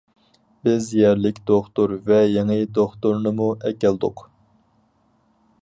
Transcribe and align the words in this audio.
بىز 0.67 0.87
يەرلىك 0.99 1.41
دوختۇر 1.51 1.93
ۋە 2.09 2.19
يېڭى 2.37 2.57
دوختۇرنىمۇ 2.79 3.51
ئەكەلدۇق. 3.71 4.29